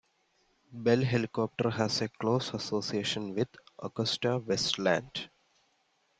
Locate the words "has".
1.69-2.01